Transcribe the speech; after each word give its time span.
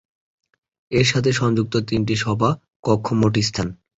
এর 0.91 1.05
সাথে 1.05 1.29
সংযুক্ত 1.31 1.73
তিনটি 1.89 2.15
সভা 2.23 2.49
কক্ষ 2.83 3.07
মোট 3.13 3.33
স্থান। 3.41 3.67